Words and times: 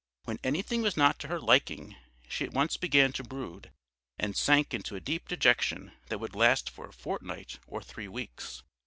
When 0.23 0.39
anything 0.43 0.81
was 0.81 0.97
not 0.97 1.19
to 1.19 1.27
her 1.27 1.39
liking, 1.39 1.95
she 2.27 2.43
at 2.43 2.53
once 2.53 2.75
began 2.75 3.13
to 3.13 3.23
brood, 3.23 3.69
and 4.17 4.35
sank 4.35 4.73
into 4.73 4.95
a 4.95 4.99
deep 4.99 5.27
dejection 5.27 5.91
that 6.07 6.17
would 6.17 6.33
last 6.33 6.71
for 6.71 6.87
a 6.87 6.91
fortnight 6.91 7.59
or 7.67 7.83
three 7.83 8.07
weeks. 8.07 8.63